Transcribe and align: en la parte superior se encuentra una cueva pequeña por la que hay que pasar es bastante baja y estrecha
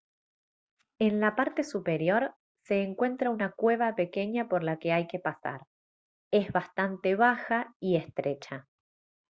en 0.97 1.19
la 1.19 1.35
parte 1.35 1.63
superior 1.63 2.33
se 2.63 2.81
encuentra 2.81 3.29
una 3.29 3.51
cueva 3.51 3.93
pequeña 3.93 4.49
por 4.49 4.63
la 4.63 4.79
que 4.79 4.91
hay 4.91 5.05
que 5.05 5.19
pasar 5.19 5.67
es 6.31 6.51
bastante 6.51 7.13
baja 7.13 7.75
y 7.79 7.97
estrecha 7.97 8.67